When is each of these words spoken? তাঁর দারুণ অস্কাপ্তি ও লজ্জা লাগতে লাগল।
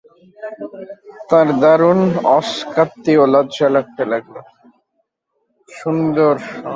তাঁর 1.29 1.47
দারুণ 1.61 1.99
অস্কাপ্তি 2.31 3.13
ও 3.17 3.23
লজ্জা 3.33 3.67
লাগতে 3.69 4.03
লাগল। 4.11 4.35